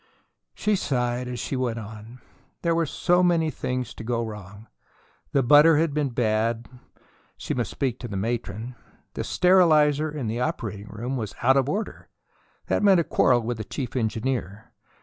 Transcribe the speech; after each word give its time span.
She 0.55 0.75
sighed 0.75 1.27
as 1.27 1.39
she 1.39 1.55
went 1.55 1.77
on. 1.77 2.21
There 2.63 2.73
were 2.73 2.87
so 2.87 3.21
many 3.21 3.51
things 3.51 3.93
to 3.93 4.03
go 4.03 4.25
wrong. 4.25 4.65
The 5.31 5.43
butter 5.43 5.77
had 5.77 5.93
been 5.93 6.09
bad 6.09 6.67
she 7.37 7.53
must 7.53 7.69
speak 7.69 7.99
to 7.99 8.07
the 8.07 8.17
matron. 8.17 8.73
The 9.13 9.23
sterilizer 9.23 10.09
in 10.09 10.25
the 10.25 10.39
operating 10.41 10.87
room 10.87 11.17
was 11.17 11.35
out 11.43 11.55
of 11.55 11.69
order 11.69 12.09
that 12.65 12.81
meant 12.81 12.99
a 12.99 13.03
quarrel 13.03 13.41
with 13.41 13.57
the 13.57 13.63
chief 13.63 13.95
engineer. 13.95 14.71